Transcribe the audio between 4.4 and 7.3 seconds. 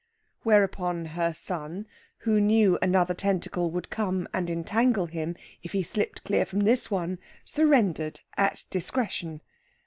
entangle him if he slipped clear from this one,